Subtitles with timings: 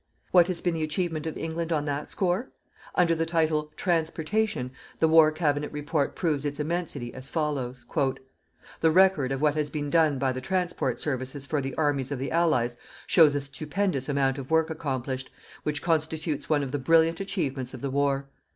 [0.31, 2.49] What has been the achievement of England on that score?
[2.95, 7.85] Under the title: "Transportation" the War Cabinet Report proves its immensity as follows:
[8.79, 12.17] The record of what has been done by the transport services for the Armies of
[12.17, 15.29] the Allies shows a stupendous amount of work accomplished,
[15.61, 18.27] which constitutes one of the brilliant achievements of the war.